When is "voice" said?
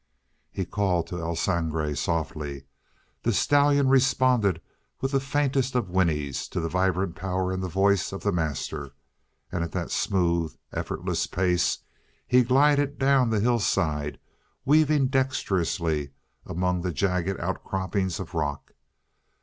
7.69-8.11